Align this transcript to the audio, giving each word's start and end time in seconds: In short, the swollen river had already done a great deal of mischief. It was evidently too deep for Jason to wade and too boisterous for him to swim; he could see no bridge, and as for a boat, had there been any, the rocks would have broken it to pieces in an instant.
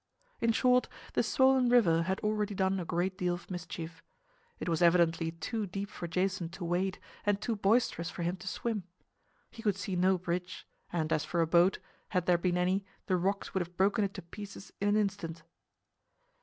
In 0.39 0.51
short, 0.51 0.89
the 1.13 1.21
swollen 1.21 1.69
river 1.69 2.01
had 2.01 2.19
already 2.21 2.55
done 2.55 2.79
a 2.79 2.85
great 2.85 3.19
deal 3.19 3.35
of 3.35 3.51
mischief. 3.51 4.01
It 4.59 4.67
was 4.67 4.81
evidently 4.81 5.29
too 5.33 5.67
deep 5.67 5.91
for 5.91 6.07
Jason 6.07 6.49
to 6.57 6.65
wade 6.65 6.97
and 7.23 7.39
too 7.39 7.55
boisterous 7.55 8.09
for 8.09 8.23
him 8.23 8.35
to 8.37 8.47
swim; 8.47 8.81
he 9.51 9.61
could 9.61 9.75
see 9.75 9.95
no 9.95 10.17
bridge, 10.17 10.65
and 10.91 11.13
as 11.13 11.23
for 11.23 11.39
a 11.39 11.45
boat, 11.45 11.77
had 12.09 12.25
there 12.25 12.39
been 12.39 12.57
any, 12.57 12.83
the 13.05 13.15
rocks 13.15 13.53
would 13.53 13.61
have 13.61 13.77
broken 13.77 14.03
it 14.03 14.15
to 14.15 14.23
pieces 14.23 14.73
in 14.81 14.87
an 14.87 14.97
instant. 14.97 15.43